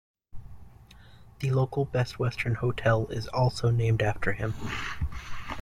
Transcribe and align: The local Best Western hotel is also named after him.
The 1.41 1.51
local 1.51 1.85
Best 1.85 2.17
Western 2.17 2.55
hotel 2.55 3.05
is 3.09 3.27
also 3.27 3.69
named 3.69 4.01
after 4.01 4.33
him. 4.33 4.55